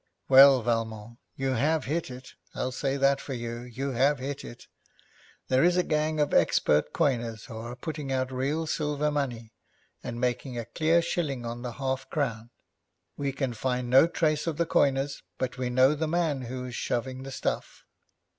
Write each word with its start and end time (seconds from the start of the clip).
'Well, 0.27 0.63
Valmont, 0.63 1.19
you 1.35 1.49
have 1.51 1.85
hit 1.85 2.09
it. 2.09 2.33
I'll 2.55 2.71
say 2.71 2.97
that 2.97 3.21
for 3.21 3.35
you; 3.35 3.59
you 3.59 3.91
have 3.91 4.17
hit 4.17 4.43
it. 4.43 4.65
There 5.47 5.63
is 5.63 5.77
a 5.77 5.83
gang 5.83 6.19
of 6.19 6.33
expert 6.33 6.91
coiners 6.91 7.45
who 7.45 7.55
are 7.57 7.75
putting 7.75 8.11
out 8.11 8.31
real 8.31 8.65
silver 8.65 9.11
money, 9.11 9.53
and 10.03 10.19
making 10.19 10.57
a 10.57 10.65
clear 10.65 11.03
shilling 11.03 11.45
on 11.45 11.61
the 11.61 11.73
half 11.73 12.09
crown. 12.09 12.49
We 13.15 13.31
can 13.31 13.53
find 13.53 13.91
no 13.91 14.07
trace 14.07 14.47
of 14.47 14.57
the 14.57 14.65
coiners, 14.65 15.21
but 15.37 15.59
we 15.59 15.69
know 15.69 15.93
the 15.93 16.07
man 16.07 16.41
who 16.45 16.65
is 16.65 16.73
shoving 16.75 17.21
the 17.21 17.29
stuff.' 17.29 17.83